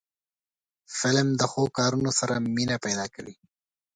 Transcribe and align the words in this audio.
فلم 0.97 1.27
له 1.39 1.45
ښو 1.51 1.63
کارونو 1.77 2.11
سره 2.19 2.33
مینه 2.55 2.77
پیدا 2.85 3.05
کوي 3.15 3.35